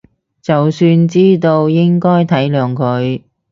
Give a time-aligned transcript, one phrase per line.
[0.41, 3.21] 就算知道應該體諒佢